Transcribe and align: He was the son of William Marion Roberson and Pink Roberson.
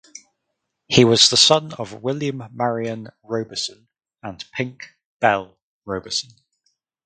He 0.87 1.05
was 1.05 1.29
the 1.29 1.37
son 1.37 1.73
of 1.73 2.01
William 2.01 2.41
Marion 2.51 3.09
Roberson 3.21 3.87
and 4.23 4.43
Pink 4.51 4.93
Roberson. 5.85 6.31